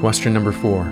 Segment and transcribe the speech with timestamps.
[0.00, 0.84] Question number four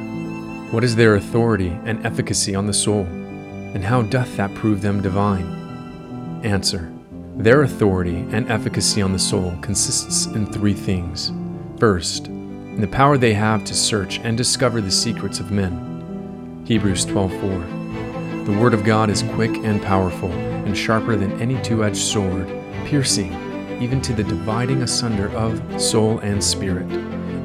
[0.72, 5.00] What is their authority and efficacy on the soul, and how doth that prove them
[5.00, 6.40] divine?
[6.42, 6.92] Answer
[7.36, 11.30] Their authority and efficacy on the soul consists in three things.
[11.78, 16.64] First, in the power they have to search and discover the secrets of men.
[16.66, 18.44] Hebrews 12:4.
[18.44, 22.48] The word of God is quick and powerful, and sharper than any two-edged sword,
[22.86, 23.32] piercing
[23.80, 26.90] even to the dividing asunder of soul and spirit,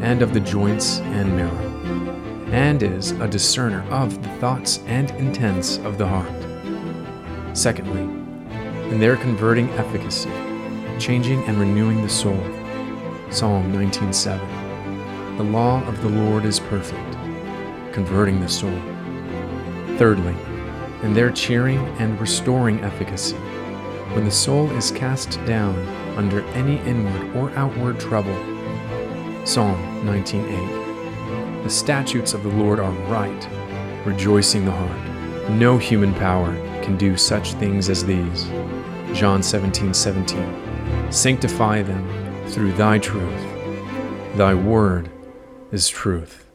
[0.01, 1.71] and of the joints and marrow,
[2.51, 6.31] and is a discerner of the thoughts and intents of the heart.
[7.53, 8.03] Secondly,
[8.91, 10.31] in their converting efficacy,
[10.99, 12.39] changing and renewing the soul.
[13.29, 14.41] Psalm 19:7.
[15.37, 17.17] The law of the Lord is perfect,
[17.93, 18.77] converting the soul.
[19.97, 20.35] Thirdly,
[21.03, 23.37] in their cheering and restoring efficacy,
[24.13, 25.75] when the soul is cast down
[26.17, 28.35] under any inward or outward trouble.
[29.43, 31.63] Psalm 19:8.
[31.63, 33.47] The statutes of the Lord are right,
[34.05, 35.49] rejoicing the heart.
[35.49, 38.45] No human power can do such things as these.
[39.13, 39.93] John 17:17.
[39.93, 41.11] 17, 17.
[41.11, 42.07] Sanctify them
[42.47, 43.45] through thy truth.
[44.35, 45.09] Thy word
[45.71, 46.50] is truth.